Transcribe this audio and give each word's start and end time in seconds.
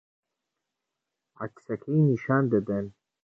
عەکسەکەی 1.39 1.99
نیشان 2.07 2.43
دەدەن 2.53 2.85